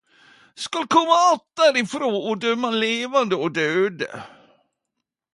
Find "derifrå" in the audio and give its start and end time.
1.61-2.07